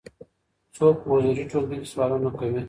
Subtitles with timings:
[0.75, 2.59] څوک په حضوري ټولګي کي سوالونه کوي؟